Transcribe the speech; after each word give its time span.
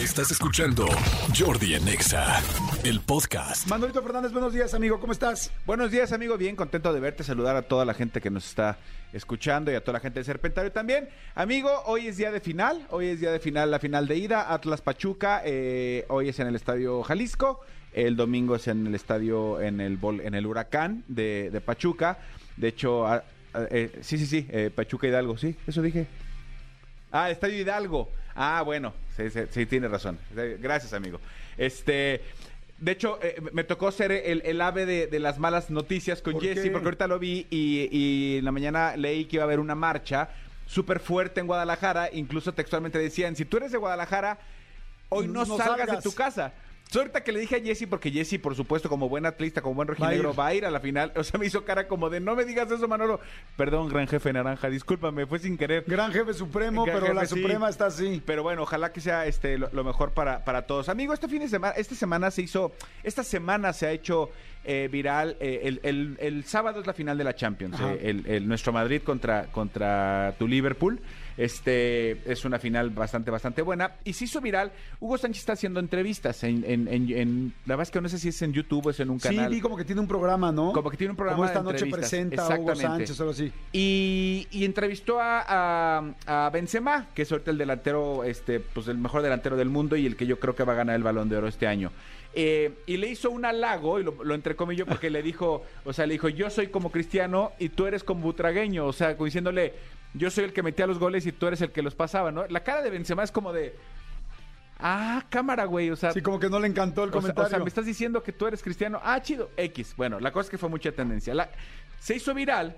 Estás 0.00 0.30
escuchando 0.30 0.86
Jordi 1.38 1.74
en 1.74 1.86
Exa, 1.86 2.40
el 2.84 3.00
podcast. 3.00 3.68
Manolito 3.68 4.02
Fernández, 4.02 4.32
buenos 4.32 4.54
días, 4.54 4.72
amigo, 4.72 4.98
¿cómo 4.98 5.12
estás? 5.12 5.52
Buenos 5.66 5.90
días, 5.90 6.12
amigo. 6.12 6.38
Bien, 6.38 6.56
contento 6.56 6.92
de 6.94 7.00
verte. 7.00 7.22
Saludar 7.22 7.54
a 7.56 7.62
toda 7.62 7.84
la 7.84 7.92
gente 7.92 8.20
que 8.22 8.30
nos 8.30 8.46
está 8.48 8.78
escuchando 9.12 9.70
y 9.70 9.74
a 9.74 9.82
toda 9.84 9.94
la 9.94 10.00
gente 10.00 10.20
de 10.20 10.24
Serpentario 10.24 10.72
también. 10.72 11.08
Amigo, 11.34 11.70
hoy 11.84 12.06
es 12.06 12.16
día 12.16 12.30
de 12.32 12.40
final. 12.40 12.86
Hoy 12.90 13.08
es 13.08 13.20
día 13.20 13.30
de 13.30 13.40
final, 13.40 13.70
la 13.70 13.78
final 13.78 14.08
de 14.08 14.16
ida. 14.16 14.52
Atlas 14.52 14.80
Pachuca. 14.80 15.42
eh, 15.44 16.06
hoy 16.08 16.30
es 16.30 16.38
en 16.38 16.46
el 16.46 16.56
Estadio 16.56 17.02
Jalisco. 17.02 17.60
El 17.92 18.16
domingo 18.16 18.56
es 18.56 18.68
en 18.68 18.86
el 18.86 18.94
estadio, 18.94 19.60
en 19.60 19.80
el, 19.80 19.98
en 20.22 20.34
el 20.34 20.46
Huracán 20.46 21.04
de, 21.08 21.50
de 21.52 21.60
Pachuca. 21.60 22.18
De 22.56 22.68
hecho, 22.68 23.04
eh, 23.54 23.98
sí, 24.00 24.16
sí, 24.16 24.26
sí, 24.26 24.46
eh, 24.50 24.70
Pachuca 24.74 25.08
Hidalgo, 25.08 25.36
sí, 25.36 25.56
eso 25.66 25.82
dije. 25.82 26.06
Ah, 27.12 27.30
Estadio 27.30 27.58
Hidalgo. 27.60 28.08
Ah, 28.36 28.62
bueno, 28.62 28.94
sí, 29.28 29.30
sí, 29.30 29.40
sí, 29.50 29.66
tiene 29.66 29.88
razón. 29.88 30.18
Gracias, 30.34 30.92
amigo. 30.92 31.20
Este, 31.58 32.20
de 32.78 32.92
hecho, 32.92 33.18
eh, 33.22 33.40
me 33.52 33.64
tocó 33.64 33.92
ser 33.92 34.12
el, 34.12 34.42
el 34.44 34.60
ave 34.60 34.86
de, 34.86 35.06
de 35.06 35.20
las 35.20 35.38
malas 35.38 35.70
noticias 35.70 36.22
con 36.22 36.34
¿Por 36.34 36.42
Jesse, 36.42 36.62
qué? 36.64 36.70
porque 36.70 36.86
ahorita 36.86 37.06
lo 37.06 37.18
vi 37.18 37.46
y, 37.50 37.88
y 37.90 38.38
en 38.38 38.44
la 38.44 38.52
mañana 38.52 38.96
leí 38.96 39.26
que 39.26 39.36
iba 39.36 39.44
a 39.44 39.46
haber 39.46 39.60
una 39.60 39.74
marcha 39.74 40.30
súper 40.66 41.00
fuerte 41.00 41.40
en 41.40 41.46
Guadalajara. 41.46 42.08
Incluso 42.12 42.52
textualmente 42.54 42.98
decían, 42.98 43.36
si 43.36 43.44
tú 43.44 43.56
eres 43.58 43.72
de 43.72 43.78
Guadalajara, 43.78 44.38
hoy 45.08 45.26
no, 45.26 45.44
No 45.44 45.56
salgas, 45.56 45.78
salgas. 45.78 45.96
de 45.96 46.02
tu 46.02 46.14
casa. 46.14 46.52
So, 46.90 46.98
ahorita 46.98 47.22
que 47.22 47.30
le 47.30 47.38
dije 47.38 47.54
a 47.54 47.60
Jesse, 47.60 47.86
porque 47.88 48.10
Jesse, 48.10 48.40
por 48.40 48.56
supuesto, 48.56 48.88
como 48.88 49.08
buen 49.08 49.24
atlista, 49.24 49.62
como 49.62 49.76
buen 49.76 49.86
rojinegro, 49.86 50.34
va 50.34 50.48
a 50.48 50.54
ir 50.54 50.64
a 50.66 50.70
la 50.72 50.80
final. 50.80 51.12
O 51.16 51.22
sea, 51.22 51.38
me 51.38 51.46
hizo 51.46 51.64
cara 51.64 51.86
como 51.86 52.10
de, 52.10 52.18
no 52.18 52.34
me 52.34 52.44
digas 52.44 52.68
eso, 52.70 52.88
Manolo. 52.88 53.20
Perdón, 53.56 53.88
gran 53.88 54.08
jefe 54.08 54.32
naranja, 54.32 54.68
discúlpame, 54.68 55.24
fue 55.26 55.38
sin 55.38 55.56
querer. 55.56 55.84
Gran 55.86 56.12
jefe 56.12 56.34
supremo, 56.34 56.84
Gran 56.84 56.98
pero 57.00 57.14
la 57.14 57.26
sí. 57.26 57.36
suprema 57.40 57.68
está 57.68 57.86
así. 57.86 58.20
Pero 58.26 58.42
bueno, 58.42 58.62
ojalá 58.62 58.92
que 58.92 59.00
sea 59.00 59.26
este 59.26 59.56
lo, 59.56 59.68
lo 59.72 59.84
mejor 59.84 60.12
para, 60.14 60.44
para 60.44 60.62
todos. 60.62 60.88
Amigo, 60.88 61.12
este 61.14 61.28
fin 61.28 61.38
de 61.40 61.48
semana, 61.48 61.74
esta 61.76 61.94
semana 61.94 62.30
se 62.32 62.42
hizo, 62.42 62.72
esta 63.04 63.22
semana 63.22 63.72
se 63.72 63.86
ha 63.86 63.92
hecho 63.92 64.30
eh, 64.64 64.88
viral. 64.90 65.36
eh, 65.38 65.60
el, 65.64 65.80
el- 65.84 66.16
el 66.20 66.44
sábado 66.44 66.80
es 66.80 66.86
la 66.88 66.92
final 66.92 67.16
de 67.16 67.22
la 67.24 67.34
Champions. 67.36 67.78
Eh, 67.80 68.00
el, 68.02 68.26
el- 68.26 68.48
nuestro 68.48 68.72
Madrid 68.72 69.00
contra, 69.02 69.44
contra 69.52 70.34
tu 70.40 70.48
Liverpool. 70.48 71.00
Este 71.44 72.20
es 72.30 72.44
una 72.44 72.58
final 72.58 72.90
bastante, 72.90 73.30
bastante 73.30 73.62
buena. 73.62 73.92
Y 74.04 74.12
se 74.12 74.24
hizo 74.26 74.40
viral. 74.42 74.72
Hugo 75.00 75.16
Sánchez 75.16 75.40
está 75.40 75.52
haciendo 75.54 75.80
entrevistas 75.80 76.44
en, 76.44 76.62
en, 76.66 76.86
en- 76.86 77.10
en- 77.10 77.54
la 77.64 77.76
verdad 77.76 77.88
es 77.88 77.90
que 77.90 78.00
no 78.02 78.08
sé 78.10 78.18
si 78.18 78.28
es 78.28 78.42
en 78.42 78.52
YouTube 78.52 78.86
o 78.86 78.90
es 78.90 79.00
en 79.00 79.08
un 79.08 79.18
Sí, 79.18 79.28
canal. 79.28 79.50
vi 79.50 79.60
como 79.60 79.76
que 79.76 79.84
tiene 79.86 80.00
un 80.02 80.06
programa, 80.06 80.52
¿no? 80.52 80.72
Como 80.72 80.90
que 80.90 80.98
tiene 80.98 81.12
un 81.12 81.16
programa 81.16 81.36
Como 81.36 81.48
de 81.48 81.52
esta 81.54 81.62
noche 81.62 81.86
presenta 81.86 82.46
a 82.46 82.58
Hugo. 82.58 82.74
Sánchez 82.76 83.18
algo 83.20 83.32
así. 83.32 83.50
Y, 83.72 84.46
y 84.50 84.64
entrevistó 84.66 85.18
a, 85.18 85.44
a, 86.26 86.46
a 86.46 86.50
Benzema, 86.50 87.08
que 87.14 87.22
es 87.22 87.32
ahorita 87.32 87.50
el 87.50 87.58
delantero, 87.58 88.22
este, 88.24 88.60
pues 88.60 88.88
el 88.88 88.98
mejor 88.98 89.22
delantero 89.22 89.56
del 89.56 89.70
mundo 89.70 89.96
y 89.96 90.04
el 90.06 90.16
que 90.16 90.26
yo 90.26 90.38
creo 90.38 90.54
que 90.54 90.64
va 90.64 90.74
a 90.74 90.76
ganar 90.76 90.94
el 90.96 91.02
Balón 91.02 91.28
de 91.30 91.36
Oro 91.38 91.48
este 91.48 91.66
año. 91.66 91.90
Eh, 92.32 92.72
y 92.86 92.96
le 92.96 93.08
hizo 93.08 93.28
un 93.30 93.44
halago, 93.44 93.98
y 93.98 94.04
lo, 94.04 94.22
lo 94.22 94.34
porque 94.86 95.10
le 95.10 95.20
dijo, 95.22 95.64
o 95.84 95.92
sea, 95.92 96.06
le 96.06 96.12
dijo, 96.12 96.28
yo 96.28 96.48
soy 96.48 96.68
como 96.68 96.92
cristiano 96.92 97.52
y 97.58 97.70
tú 97.70 97.86
eres 97.86 98.04
como 98.04 98.20
butragueño, 98.22 98.86
o 98.86 98.92
sea, 98.92 99.14
diciéndole, 99.14 99.72
yo 100.14 100.30
soy 100.30 100.44
el 100.44 100.52
que 100.52 100.62
metía 100.62 100.86
los 100.86 100.98
goles 100.98 101.24
y 101.26 101.32
tú 101.32 101.46
eres 101.46 101.60
el 101.60 101.70
que 101.72 101.82
los 101.82 101.94
pasaba, 101.94 102.32
¿no? 102.32 102.46
La 102.48 102.62
cara 102.64 102.82
de 102.82 102.90
Benzema 102.90 103.22
es 103.22 103.30
como 103.32 103.52
de, 103.52 103.74
ah, 104.78 105.24
cámara, 105.30 105.64
güey, 105.64 105.90
o 105.90 105.96
sea, 105.96 106.12
Sí, 106.12 106.20
como 106.20 106.40
que 106.40 106.48
no 106.48 106.58
le 106.58 106.66
encantó 106.68 107.04
el 107.04 107.10
o 107.10 107.12
sea- 107.12 107.20
comentario. 107.20 107.46
O 107.46 107.50
sea, 107.50 107.58
me 107.60 107.68
estás 107.68 107.86
diciendo 107.86 108.22
que 108.22 108.32
tú 108.32 108.46
eres 108.46 108.62
cristiano. 108.62 109.00
Ah, 109.02 109.20
chido. 109.22 109.50
X. 109.56 109.94
Bueno, 109.96 110.20
la 110.20 110.32
cosa 110.32 110.46
es 110.46 110.50
que 110.50 110.58
fue 110.58 110.68
mucha 110.68 110.92
tendencia. 110.92 111.34
La- 111.34 111.50
se 111.98 112.16
hizo 112.16 112.34
viral 112.34 112.76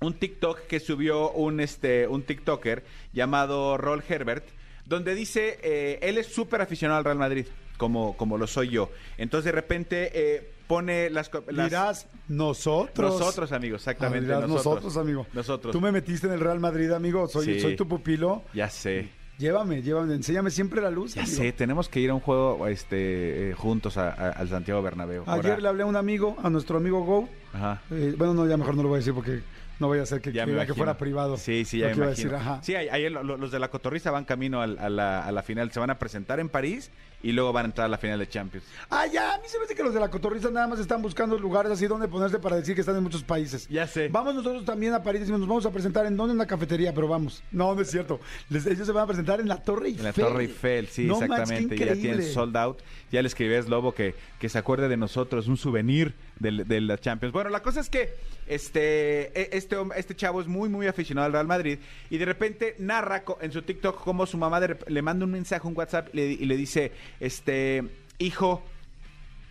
un 0.00 0.14
TikTok 0.14 0.66
que 0.66 0.80
subió 0.80 1.30
un, 1.32 1.60
este, 1.60 2.06
un 2.06 2.22
TikToker 2.22 2.84
llamado 3.12 3.76
Roll 3.76 4.02
Herbert, 4.08 4.46
donde 4.86 5.14
dice, 5.14 5.58
eh, 5.62 5.98
él 6.02 6.18
es 6.18 6.26
súper 6.28 6.60
aficionado 6.62 6.98
al 6.98 7.04
Real 7.04 7.18
Madrid, 7.18 7.46
como, 7.76 8.16
como 8.16 8.38
lo 8.38 8.46
soy 8.46 8.68
yo. 8.70 8.90
Entonces, 9.18 9.46
de 9.46 9.52
repente, 9.52 10.10
eh, 10.14 10.52
pone 10.68 11.10
las... 11.10 11.28
las- 11.50 11.68
Dirás, 11.70 12.06
nosotros. 12.28 13.18
Nosotros, 13.18 13.50
amigos, 13.52 13.80
exactamente. 13.80 14.32
Ah, 14.32 14.36
dirás, 14.36 14.48
nosotros. 14.50 14.84
nosotros, 14.84 14.96
amigo. 14.96 15.26
Nosotros. 15.32 15.72
Tú 15.72 15.80
me 15.80 15.90
metiste 15.90 16.26
en 16.28 16.34
el 16.34 16.40
Real 16.40 16.60
Madrid, 16.60 16.90
amigo. 16.92 17.26
Soy, 17.26 17.44
Sí. 17.46 17.60
soy 17.60 17.74
tu 17.76 17.88
pupilo. 17.88 18.42
Ya 18.54 18.68
sé. 18.70 19.08
Llévame, 19.38 19.82
llévame, 19.82 20.14
enséñame 20.14 20.50
siempre 20.50 20.80
la 20.82 20.90
luz. 20.90 21.14
Ya 21.14 21.22
amigo. 21.22 21.36
sé, 21.36 21.52
tenemos 21.52 21.88
que 21.88 22.00
ir 22.00 22.10
a 22.10 22.14
un 22.14 22.18
juego 22.20 22.66
este, 22.66 23.50
eh, 23.50 23.54
juntos 23.54 23.96
a- 23.96 24.08
a- 24.10 24.30
al 24.30 24.48
Santiago 24.48 24.82
Bernabéu. 24.82 25.22
Ayer 25.26 25.52
Ahora- 25.52 25.60
le 25.62 25.68
hablé 25.68 25.82
a 25.84 25.86
un 25.86 25.94
amigo, 25.96 26.36
a 26.42 26.50
nuestro 26.50 26.76
amigo 26.78 27.04
Go. 27.04 27.28
Ajá. 27.52 27.80
Eh, 27.90 28.14
bueno, 28.16 28.34
no, 28.34 28.46
ya 28.46 28.56
mejor 28.56 28.74
no 28.76 28.82
lo 28.82 28.88
voy 28.88 28.96
a 28.96 28.98
decir 29.00 29.14
porque 29.14 29.40
no 29.78 29.88
vaya 29.88 30.02
a 30.02 30.06
ser 30.06 30.20
que, 30.20 30.32
Ya 30.32 30.44
que, 30.44 30.74
fuera 30.74 30.96
privado. 30.98 31.36
Sí, 31.36 31.64
sí, 31.64 31.78
ya 31.78 31.86
me 31.86 31.92
que 31.92 31.96
iba 31.98 32.06
a 32.06 32.08
imagino. 32.10 32.30
decir, 32.32 32.48
ajá. 32.48 32.60
Sí, 32.62 32.74
lo- 33.10 33.36
los 33.36 33.50
de 33.52 33.58
la 33.58 33.68
cotorriza 33.70 34.10
van 34.10 34.24
camino 34.24 34.60
a, 34.60 34.66
la, 34.66 35.24
a 35.24 35.32
la 35.32 35.42
final. 35.42 35.70
Se 35.72 35.80
van 35.80 35.90
a 35.90 35.98
presentar 35.98 36.40
en 36.40 36.48
París 36.48 36.90
y 37.20 37.32
luego 37.32 37.52
van 37.52 37.64
a 37.64 37.68
entrar 37.68 37.84
a 37.86 37.88
la 37.88 37.98
final 37.98 38.18
de 38.18 38.28
Champions. 38.28 38.64
Ah, 38.90 39.04
ya, 39.06 39.34
a 39.34 39.38
mí 39.38 39.44
se 39.48 39.58
me 39.58 39.64
hace 39.64 39.74
que 39.74 39.82
los 39.82 39.92
de 39.94 39.98
la 39.98 40.08
cotorriza 40.08 40.50
nada 40.50 40.66
más 40.68 40.78
están 40.78 41.02
buscando 41.02 41.36
lugares 41.38 41.70
así 41.72 41.86
donde 41.88 42.06
ponerse 42.06 42.38
para 42.38 42.54
decir 42.56 42.74
que 42.76 42.80
están 42.82 42.96
en 42.96 43.02
muchos 43.02 43.22
países. 43.24 43.66
Ya 43.68 43.86
sé. 43.88 44.08
Vamos 44.08 44.34
nosotros 44.36 44.64
también 44.64 44.94
a 44.94 45.02
París 45.02 45.22
y 45.28 45.30
nos 45.32 45.40
vamos 45.40 45.64
a 45.66 45.70
presentar 45.72 46.06
en 46.06 46.16
donde 46.16 46.32
en 46.32 46.38
la 46.38 46.46
cafetería, 46.46 46.92
pero 46.94 47.08
vamos. 47.08 47.42
No, 47.50 47.74
no 47.74 47.80
es 47.80 47.90
cierto. 47.90 48.20
Les- 48.50 48.66
ellos 48.66 48.86
se 48.86 48.92
van 48.92 49.04
a 49.04 49.06
presentar 49.06 49.40
en 49.40 49.48
la 49.48 49.56
Torre 49.62 49.88
Eiffel. 49.88 50.00
En 50.00 50.04
la 50.06 50.12
Torre 50.12 50.42
Eiffel, 50.44 50.86
sí, 50.88 51.06
No 51.06 51.20
exactamente. 51.22 51.76
ya 51.76 51.94
tienen 51.94 52.22
sold 52.24 52.56
out. 52.56 52.78
Ya 53.10 53.22
le 53.22 53.28
escribí 53.28 53.54
a 53.54 53.62
Slobo 53.62 53.92
que, 53.94 54.14
que 54.38 54.48
se 54.48 54.58
acuerde 54.58 54.88
de 54.88 54.96
nosotros, 54.96 55.48
un 55.48 55.56
souvenir 55.56 56.14
del- 56.40 56.66
de, 56.66 56.80
la 56.80 56.98
Champions. 56.98 57.32
Bueno, 57.32 57.50
la 57.50 57.62
cosa 57.62 57.80
es 57.80 57.88
que 57.90 58.14
este, 58.46 59.26
e- 59.40 59.50
este, 59.56 59.76
este 59.96 60.14
chavo 60.16 60.40
es 60.40 60.46
muy, 60.46 60.68
muy 60.68 60.86
aficionado 60.86 61.26
al 61.26 61.32
Real 61.32 61.46
Madrid 61.46 61.78
y 62.10 62.18
de 62.18 62.24
repente 62.24 62.74
narra 62.78 63.22
en 63.40 63.52
su 63.52 63.62
TikTok 63.62 64.02
cómo 64.02 64.26
su 64.26 64.38
mamá 64.38 64.60
de 64.60 64.76
le 64.86 65.02
manda 65.02 65.24
un 65.24 65.30
mensaje, 65.32 65.66
un 65.66 65.76
WhatsApp 65.76 66.08
le- 66.14 66.32
y 66.32 66.44
le 66.44 66.56
dice, 66.56 66.92
este, 67.20 67.84
hijo, 68.18 68.62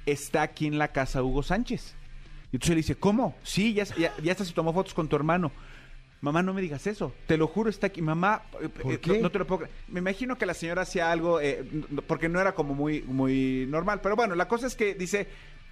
está 0.06 0.42
aquí 0.44 0.68
en 0.68 0.78
la 0.78 0.90
casa 0.90 1.24
Hugo 1.24 1.44
Sánchez. 1.44 1.96
Y 2.52 2.56
entonces 2.56 2.70
le 2.70 2.76
dice, 2.78 2.96
¿cómo? 2.96 3.36
Sí, 3.44 3.74
ya, 3.74 3.84
ya, 3.84 4.14
ya 4.24 4.32
hasta 4.32 4.46
se 4.46 4.54
tomó 4.54 4.74
fotos 4.74 4.94
con 4.94 5.08
tu 5.10 5.16
hermano. 5.16 5.52
Mamá, 6.22 6.42
no 6.42 6.54
me 6.54 6.62
digas 6.62 6.88
eso. 6.88 7.14
Te 7.28 7.38
lo 7.38 7.48
juro, 7.48 7.70
está 7.70 7.88
aquí. 7.88 8.02
Mamá, 8.02 8.42
eh, 8.62 8.70
¿Por 8.70 8.92
eh? 8.92 9.00
No, 9.06 9.16
no 9.24 9.30
te 9.32 9.38
lo 9.38 9.46
puedo 9.46 9.60
creer. 9.64 9.76
Me 9.90 10.00
imagino 10.00 10.36
que 10.36 10.48
la 10.48 10.56
señora 10.56 10.82
hacía 10.82 11.12
algo, 11.12 11.40
eh, 11.40 11.64
porque 12.08 12.28
no 12.28 12.40
era 12.42 12.56
como 12.56 12.74
muy, 12.74 13.04
muy 13.04 13.68
normal. 13.70 14.00
Pero 14.02 14.16
bueno, 14.16 14.34
la 14.34 14.48
cosa 14.48 14.66
es 14.66 14.76
que 14.76 14.96
dice, 14.96 15.28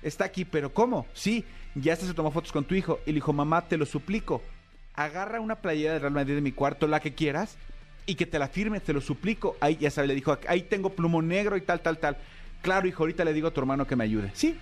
está 0.07 0.25
aquí, 0.25 0.45
pero 0.45 0.73
¿cómo? 0.73 1.05
Sí, 1.13 1.43
ya 1.75 1.93
hasta 1.93 2.05
se 2.05 2.13
tomó 2.13 2.31
fotos 2.31 2.51
con 2.51 2.63
tu 2.63 2.75
hijo. 2.75 2.99
Y 3.05 3.09
le 3.09 3.15
dijo, 3.15 3.33
mamá, 3.33 3.67
te 3.67 3.77
lo 3.77 3.85
suplico. 3.85 4.41
Agarra 4.93 5.41
una 5.41 5.55
playera 5.55 5.93
del 5.93 6.01
Real 6.01 6.13
Madrid 6.13 6.35
de 6.35 6.41
mi 6.41 6.51
cuarto, 6.51 6.87
la 6.87 6.99
que 6.99 7.13
quieras, 7.13 7.57
y 8.05 8.15
que 8.15 8.25
te 8.25 8.39
la 8.39 8.47
firme, 8.47 8.79
te 8.79 8.93
lo 8.93 9.01
suplico. 9.01 9.57
Ahí, 9.59 9.77
ya 9.77 9.91
sabes, 9.91 10.07
le 10.07 10.15
dijo, 10.15 10.37
ahí 10.47 10.61
tengo 10.61 10.91
plumón 10.91 11.27
negro 11.27 11.57
y 11.57 11.61
tal, 11.61 11.81
tal, 11.81 11.97
tal. 11.97 12.17
Claro, 12.61 12.87
hijo, 12.87 13.03
ahorita 13.03 13.25
le 13.25 13.33
digo 13.33 13.49
a 13.49 13.51
tu 13.51 13.59
hermano 13.59 13.85
que 13.85 13.95
me 13.95 14.05
ayude. 14.05 14.31
Sí, 14.33 14.57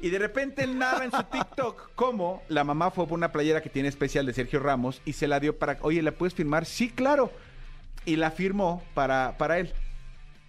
y 0.00 0.10
de 0.10 0.18
repente 0.18 0.62
él 0.62 0.78
narra 0.78 1.04
en 1.04 1.10
su 1.10 1.22
TikTok 1.24 1.90
cómo 1.96 2.42
la 2.48 2.62
mamá 2.62 2.90
fue 2.90 3.06
por 3.06 3.18
una 3.18 3.32
playera 3.32 3.60
que 3.60 3.68
tiene 3.68 3.88
especial 3.88 4.26
de 4.26 4.32
Sergio 4.32 4.60
Ramos 4.60 5.02
y 5.04 5.14
se 5.14 5.26
la 5.26 5.40
dio 5.40 5.58
para, 5.58 5.78
oye, 5.82 6.02
¿la 6.02 6.12
puedes 6.12 6.34
firmar? 6.34 6.66
Sí, 6.66 6.90
claro. 6.90 7.32
Y 8.04 8.16
la 8.16 8.30
firmó 8.30 8.82
para, 8.94 9.36
para 9.38 9.58
él. 9.58 9.72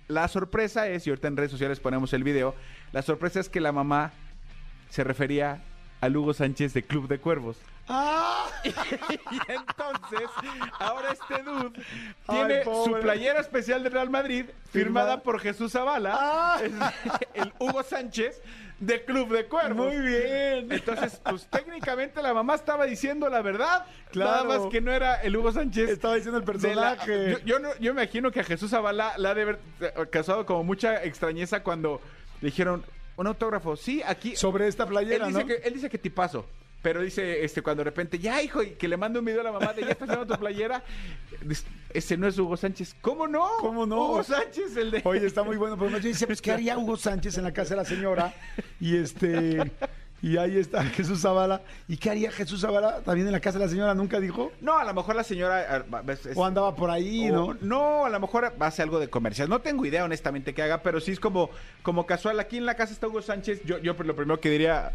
La 0.09 0.27
sorpresa 0.27 0.87
es, 0.87 1.05
y 1.05 1.11
ahorita 1.11 1.27
en 1.27 1.37
redes 1.37 1.51
sociales 1.51 1.79
ponemos 1.79 2.13
el 2.13 2.23
video, 2.23 2.55
la 2.93 3.03
sorpresa 3.03 3.39
es 3.39 3.47
que 3.47 3.61
la 3.61 3.71
mamá 3.71 4.11
se 4.89 5.03
refería 5.03 5.61
a 6.01 6.07
Hugo 6.07 6.33
Sánchez 6.33 6.73
de 6.73 6.83
Club 6.83 7.07
de 7.07 7.19
Cuervos. 7.19 7.57
¡Ah! 7.87 8.45
Y 8.63 9.39
entonces, 9.51 10.29
ahora 10.79 11.11
este 11.13 11.41
dude 11.43 11.71
tiene 12.27 12.63
su 12.63 12.97
playera 13.01 13.39
especial 13.39 13.81
de 13.83 13.89
Real 13.89 14.09
Madrid 14.09 14.45
firmada 14.71 15.21
por 15.21 15.39
Jesús 15.39 15.71
Zavala, 15.71 16.15
Ah. 16.19 16.61
el 17.33 17.53
Hugo 17.59 17.81
Sánchez 17.83 18.41
de 18.79 19.03
Club 19.05 19.29
de 19.33 19.45
Cuervos. 19.45 19.93
Muy 19.93 19.97
bien. 20.05 20.71
Entonces, 20.71 21.21
pues 21.23 21.47
técnicamente 21.47 22.21
la 22.21 22.33
mamá 22.33 22.55
estaba 22.55 22.85
diciendo 22.85 23.29
la 23.29 23.41
verdad. 23.41 23.85
Claro. 24.11 24.31
Nada 24.45 24.59
más 24.59 24.69
que 24.71 24.81
no 24.81 24.91
era 24.91 25.15
el 25.21 25.35
Hugo 25.35 25.51
Sánchez. 25.51 25.89
Estaba 25.89 26.15
diciendo 26.15 26.37
el 26.39 26.45
la- 26.45 26.51
personaje. 26.51 27.31
yo, 27.31 27.39
yo 27.45 27.59
no, 27.59 27.69
yo 27.79 27.93
me 27.93 28.03
imagino 28.03 28.31
que 28.31 28.41
a 28.41 28.43
Jesús 28.43 28.71
Zavala 28.71 29.13
la 29.17 29.31
ha 29.31 29.35
de 29.35 29.41
haber 29.43 29.59
eh, 29.81 29.93
causado 30.11 30.45
como 30.45 30.63
mucha 30.63 31.03
extrañeza 31.03 31.63
cuando 31.63 32.01
le 32.41 32.47
dijeron 32.47 32.83
un 33.19 33.27
autógrafo. 33.27 33.75
Sí, 33.75 34.01
aquí. 34.05 34.35
Sobre 34.35 34.67
esta 34.67 34.83
él 34.83 34.89
playera, 34.89 35.27
dice 35.27 35.39
¿no? 35.39 35.45
que 35.45 35.55
él 35.55 35.73
dice 35.73 35.89
que 35.89 35.97
tipazo. 35.97 36.45
Pero 36.81 37.01
dice, 37.01 37.43
este, 37.43 37.61
cuando 37.61 37.81
de 37.81 37.89
repente, 37.89 38.17
ya, 38.17 38.41
hijo, 38.41 38.63
y 38.63 38.69
que 38.71 38.87
le 38.87 38.95
manda 38.95 39.19
un 39.19 39.25
video 39.25 39.41
a 39.41 39.43
la 39.43 39.51
mamá 39.51 39.73
de 39.73 39.81
ya 39.81 39.89
estás 39.89 40.09
haciendo 40.09 40.33
tu 40.33 40.39
playera. 40.39 40.81
dice, 41.41 41.65
Ese 41.93 42.15
no 42.15 42.25
es 42.25 42.39
Hugo 42.39 42.55
Sánchez. 42.55 42.95
¿Cómo 43.01 43.27
no? 43.27 43.45
¿Cómo 43.59 43.85
no? 43.85 43.97
Hugo 43.97 44.23
Sánchez, 44.23 44.77
el 44.77 44.91
de. 44.91 45.01
Oye, 45.03 45.25
está 45.25 45.43
muy 45.43 45.57
bueno. 45.57 45.77
Pero 45.77 45.91
yo 45.91 45.99
decía, 45.99 46.25
pues, 46.25 46.41
¿qué 46.41 46.53
haría 46.53 46.77
Hugo 46.77 46.95
Sánchez 46.95 47.37
en 47.37 47.43
la 47.43 47.51
casa 47.51 47.71
de 47.71 47.75
la 47.81 47.85
señora? 47.85 48.33
Y 48.79 48.95
este. 48.95 49.69
Y 50.21 50.37
ahí 50.37 50.57
está 50.57 50.83
Jesús 50.95 51.21
Zavala. 51.21 51.61
¿Y 51.87 51.97
qué 51.97 52.09
haría 52.09 52.31
Jesús 52.31 52.61
Zavala 52.61 53.01
también 53.01 53.27
en 53.27 53.33
la 53.33 53.39
casa 53.39 53.57
de 53.57 53.65
la 53.65 53.69
señora? 53.71 53.93
¿Nunca 53.93 54.19
dijo? 54.19 54.51
No, 54.61 54.77
a 54.77 54.83
lo 54.83 54.93
mejor 54.93 55.15
la 55.15 55.23
señora. 55.23 55.85
es- 56.07 56.25
es- 56.25 56.37
O 56.37 56.45
andaba 56.45 56.75
por 56.75 56.89
ahí, 56.89 57.29
o- 57.31 57.53
¿no? 57.53 57.57
No, 57.61 58.05
a 58.05 58.09
lo 58.09 58.19
mejor 58.19 58.53
hace 58.59 58.81
algo 58.81 58.99
de 58.99 59.09
comercial. 59.09 59.47
No 59.49 59.59
tengo 59.61 59.85
idea, 59.85 60.03
honestamente, 60.03 60.53
que 60.53 60.61
haga, 60.61 60.81
pero 60.83 60.99
sí 60.99 61.11
es 61.11 61.19
como, 61.19 61.49
como 61.83 62.05
casual. 62.05 62.39
Aquí 62.39 62.57
en 62.57 62.65
la 62.65 62.75
casa 62.75 62.91
está 62.93 63.07
Hugo 63.07 63.21
Sánchez. 63.21 63.61
Yo, 63.63 63.77
yo 63.77 63.93
lo 63.93 64.15
primero 64.15 64.39
que 64.39 64.49
diría, 64.49 64.91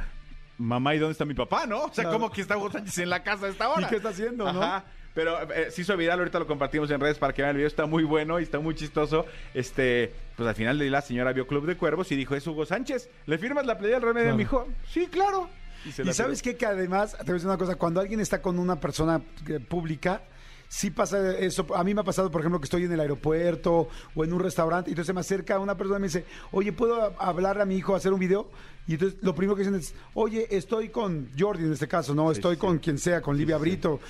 mamá, 0.58 0.94
¿y 0.94 0.98
dónde 0.98 1.12
está 1.12 1.24
mi 1.24 1.34
papá, 1.34 1.66
no? 1.66 1.84
O 1.84 1.92
sea, 1.92 2.04
Claro. 2.04 2.10
como 2.18 2.30
que 2.30 2.40
está 2.42 2.56
Hugo 2.56 2.70
Sánchez 2.70 2.98
en 2.98 3.10
la 3.10 3.22
casa 3.22 3.46
a 3.46 3.48
esta 3.48 3.68
hora. 3.68 3.86
¿Y 3.86 3.90
qué 3.90 3.96
está 3.96 4.10
haciendo, 4.10 4.52
no? 4.52 4.62
Ajá. 4.62 4.84
Pero 5.14 5.50
eh, 5.52 5.70
se 5.70 5.82
hizo 5.82 5.96
viral, 5.96 6.18
ahorita 6.18 6.40
lo 6.40 6.46
compartimos 6.46 6.90
en 6.90 7.00
redes 7.00 7.18
para 7.18 7.32
que 7.32 7.42
vean 7.42 7.50
el 7.50 7.56
video, 7.58 7.68
está 7.68 7.86
muy 7.86 8.02
bueno 8.02 8.40
y 8.40 8.42
está 8.42 8.58
muy 8.58 8.74
chistoso. 8.74 9.26
Este, 9.54 10.12
pues 10.36 10.48
al 10.48 10.54
final 10.56 10.78
de 10.78 10.90
la 10.90 11.00
señora 11.02 11.32
vio 11.32 11.46
Club 11.46 11.66
de 11.66 11.76
Cuervos 11.76 12.10
y 12.12 12.16
dijo, 12.16 12.34
es 12.34 12.46
Hugo 12.46 12.66
Sánchez, 12.66 13.08
¿le 13.26 13.38
firmas 13.38 13.64
la 13.64 13.78
playa 13.78 13.94
del 13.94 14.02
remedio, 14.02 14.24
Claro. 14.26 14.36
mijo? 14.36 14.68
Sí, 14.88 15.06
claro. 15.06 15.48
Y 15.84 15.92
sabes 16.12 16.42
qué? 16.42 16.56
que 16.56 16.66
además, 16.66 17.12
te 17.12 17.24
voy 17.24 17.30
a 17.30 17.34
decir 17.34 17.48
una 17.48 17.58
cosa, 17.58 17.76
cuando 17.76 18.00
alguien 18.00 18.18
está 18.18 18.40
con 18.42 18.58
una 18.58 18.80
persona 18.80 19.20
eh, 19.48 19.60
pública, 19.60 20.22
sí 20.66 20.90
pasa 20.90 21.36
eso. 21.38 21.66
A 21.76 21.84
mí 21.84 21.94
me 21.94 22.00
ha 22.00 22.04
pasado, 22.04 22.30
por 22.30 22.40
ejemplo, 22.40 22.58
que 22.58 22.64
estoy 22.64 22.84
en 22.84 22.92
el 22.92 22.98
aeropuerto 23.00 23.88
o 24.14 24.24
en 24.24 24.32
un 24.32 24.40
restaurante 24.40 24.90
y 24.90 24.92
entonces 24.92 25.08
se 25.08 25.12
me 25.12 25.20
acerca 25.20 25.58
una 25.58 25.76
persona 25.76 25.98
y 25.98 26.00
me 26.00 26.06
dice, 26.08 26.24
oye, 26.52 26.72
¿puedo 26.72 27.12
hablarle 27.20 27.62
a 27.62 27.66
mi 27.66 27.76
hijo, 27.76 27.94
hacer 27.94 28.12
un 28.12 28.18
video? 28.20 28.50
Y 28.86 28.94
entonces 28.94 29.18
lo 29.22 29.34
primero 29.34 29.54
que 29.56 29.60
dicen 29.62 29.74
es, 29.78 29.94
oye, 30.14 30.46
estoy 30.50 30.88
con 30.88 31.28
Jordi 31.38 31.64
en 31.64 31.72
este 31.74 31.86
caso, 31.86 32.14
¿no? 32.14 32.30
Sí, 32.32 32.38
estoy 32.38 32.54
sí. 32.56 32.60
con 32.60 32.78
quien 32.78 32.98
sea, 32.98 33.20
con 33.20 33.36
Livia 33.36 33.56
sí. 33.56 33.60
Brito. 33.62 34.00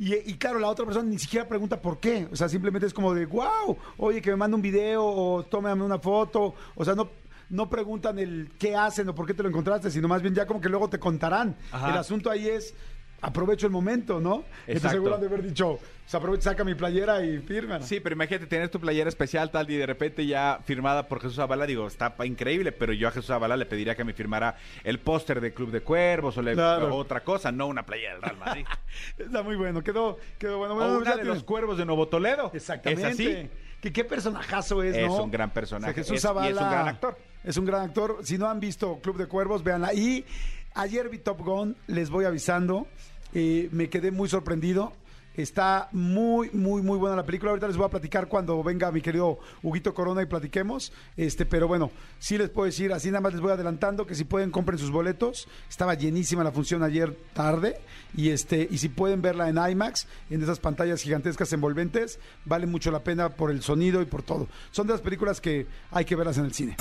Y, 0.00 0.14
y 0.14 0.38
claro, 0.38 0.58
la 0.58 0.68
otra 0.68 0.86
persona 0.86 1.06
ni 1.06 1.18
siquiera 1.18 1.46
pregunta 1.46 1.78
por 1.78 2.00
qué. 2.00 2.26
O 2.32 2.34
sea, 2.34 2.48
simplemente 2.48 2.86
es 2.86 2.94
como 2.94 3.12
de, 3.12 3.26
wow, 3.26 3.76
oye, 3.98 4.22
que 4.22 4.30
me 4.30 4.36
mande 4.36 4.54
un 4.54 4.62
video 4.62 5.04
o 5.04 5.42
tómame 5.42 5.84
una 5.84 5.98
foto. 5.98 6.54
O 6.74 6.84
sea, 6.86 6.94
no, 6.94 7.10
no 7.50 7.68
preguntan 7.68 8.18
el 8.18 8.50
qué 8.58 8.74
hacen 8.74 9.10
o 9.10 9.14
por 9.14 9.26
qué 9.26 9.34
te 9.34 9.42
lo 9.42 9.50
encontraste, 9.50 9.90
sino 9.90 10.08
más 10.08 10.22
bien 10.22 10.34
ya 10.34 10.46
como 10.46 10.58
que 10.58 10.70
luego 10.70 10.88
te 10.88 10.98
contarán. 10.98 11.54
Ajá. 11.70 11.90
El 11.90 11.98
asunto 11.98 12.30
ahí 12.30 12.48
es, 12.48 12.74
aprovecho 13.22 13.66
el 13.66 13.72
momento, 13.72 14.20
¿no? 14.20 14.44
Exacto. 14.66 14.90
seguro 14.96 15.18
de 15.18 15.26
haber 15.26 15.42
dicho, 15.42 15.78
"Pues 15.78 16.14
aprovecha, 16.14 16.50
saca 16.50 16.64
mi 16.64 16.74
playera 16.74 17.22
y 17.24 17.38
firma. 17.38 17.80
Sí, 17.82 18.00
pero 18.00 18.14
imagínate 18.14 18.46
tener 18.46 18.68
tu 18.68 18.80
playera 18.80 19.08
especial 19.08 19.50
tal 19.50 19.70
y 19.70 19.76
de 19.76 19.86
repente 19.86 20.26
ya 20.26 20.60
firmada 20.64 21.06
por 21.08 21.20
Jesús 21.20 21.36
Zavala, 21.36 21.66
digo, 21.66 21.86
está 21.86 22.14
increíble, 22.24 22.72
pero 22.72 22.92
yo 22.92 23.08
a 23.08 23.10
Jesús 23.10 23.26
Zavala 23.26 23.56
le 23.56 23.66
pediría 23.66 23.94
que 23.94 24.04
me 24.04 24.12
firmara 24.12 24.56
el 24.84 24.98
póster 25.00 25.40
de 25.40 25.52
Club 25.52 25.70
de 25.70 25.82
Cuervos 25.82 26.36
o, 26.38 26.42
le- 26.42 26.54
Claro. 26.54 26.94
o 26.94 26.96
otra 26.98 27.20
cosa, 27.22 27.52
no 27.52 27.66
una 27.66 27.84
playera 27.84 28.14
del 28.14 28.22
Real 28.22 28.36
Madrid. 28.38 28.64
Está 29.18 29.42
muy 29.42 29.56
bueno, 29.56 29.82
quedó, 29.82 30.18
quedó 30.38 30.58
bueno. 30.58 30.74
o 30.76 30.98
una 30.98 31.16
de 31.16 31.24
los 31.24 31.44
Cuervos 31.44 31.78
de 31.78 31.84
Nuevo 31.84 32.08
Toledo. 32.08 32.50
Exactamente. 32.54 33.06
Es 33.08 33.14
así. 33.14 33.50
Que 33.80 33.92
qué 33.94 34.04
personajazo 34.04 34.82
es, 34.82 34.94
Es 34.94 35.06
¿no? 35.06 35.24
un 35.24 35.30
gran 35.30 35.50
personaje. 35.50 35.94
Jesús 35.94 36.16
Es- 36.18 36.24
y 36.24 36.26
es 36.48 36.52
un 36.58 36.70
gran 36.70 36.88
actor. 36.88 37.16
Es 37.42 37.56
un 37.56 37.64
gran 37.64 37.82
actor. 37.82 38.18
Si 38.22 38.36
no 38.36 38.46
han 38.50 38.60
visto 38.60 38.98
Club 39.00 39.16
de 39.16 39.26
Cuervos, 39.26 39.64
véanla. 39.64 39.94
Y 39.94 40.26
ayer 40.74 41.08
vi 41.08 41.18
Top 41.18 41.40
Gun, 41.42 41.76
les 41.86 42.10
voy 42.10 42.24
avisando. 42.24 42.86
eh, 43.32 43.68
me 43.72 43.88
quedé 43.88 44.10
muy 44.10 44.28
sorprendido. 44.28 44.92
Está 45.34 45.88
muy, 45.92 46.50
muy, 46.52 46.82
muy 46.82 46.98
buena 46.98 47.16
la 47.16 47.24
película. 47.24 47.50
Ahorita 47.50 47.68
les 47.68 47.76
voy 47.76 47.86
a 47.86 47.90
platicar 47.90 48.28
cuando 48.28 48.62
venga 48.62 48.90
mi 48.90 49.00
querido 49.00 49.38
Huguito 49.62 49.94
Corona 49.94 50.22
y 50.22 50.26
platiquemos. 50.26 50.92
Este, 51.16 51.46
pero 51.46 51.68
bueno, 51.68 51.90
sí 52.18 52.36
les 52.36 52.50
puedo 52.50 52.66
decir, 52.66 52.92
así 52.92 53.08
nada 53.08 53.20
más 53.20 53.32
les 53.32 53.40
voy 53.40 53.52
adelantando 53.52 54.06
que 54.06 54.14
si 54.14 54.24
pueden 54.24 54.50
compren 54.50 54.78
sus 54.78 54.90
boletos. 54.90 55.48
Estaba 55.68 55.94
llenísima 55.94 56.44
la 56.44 56.52
función 56.52 56.82
ayer 56.82 57.16
tarde. 57.32 57.80
Y 58.16 58.30
este, 58.30 58.66
y 58.70 58.78
si 58.78 58.88
pueden 58.88 59.22
verla 59.22 59.48
en 59.48 59.58
IMAX, 59.58 60.06
en 60.30 60.42
esas 60.42 60.58
pantallas 60.58 61.02
gigantescas 61.02 61.52
envolventes, 61.52 62.18
vale 62.44 62.66
mucho 62.66 62.90
la 62.90 63.04
pena 63.04 63.30
por 63.30 63.50
el 63.50 63.62
sonido 63.62 64.02
y 64.02 64.06
por 64.06 64.22
todo. 64.22 64.48
Son 64.70 64.86
de 64.86 64.94
las 64.94 65.02
películas 65.02 65.40
que 65.40 65.66
hay 65.90 66.04
que 66.04 66.16
verlas 66.16 66.38
en 66.38 66.44
el 66.44 66.52
cine. 66.52 66.76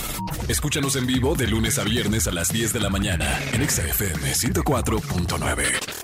Escúchanos 0.48 0.96
en 0.96 1.06
vivo 1.06 1.36
de 1.36 1.48
lunes 1.48 1.78
a 1.80 1.84
viernes 1.84 2.28
a 2.28 2.32
las 2.32 2.52
10 2.52 2.74
de 2.74 2.80
la 2.80 2.90
mañana 2.90 3.40
en 3.54 3.62
Exa 3.62 3.86
FM 3.86 4.32
104.9. 4.32 5.99